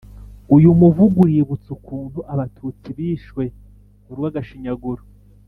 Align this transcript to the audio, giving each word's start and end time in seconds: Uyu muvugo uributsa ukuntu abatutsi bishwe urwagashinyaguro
Uyu 0.55 0.69
muvugo 0.79 1.17
uributsa 1.23 1.67
ukuntu 1.77 2.19
abatutsi 2.33 2.87
bishwe 2.97 3.43
urwagashinyaguro 4.11 5.03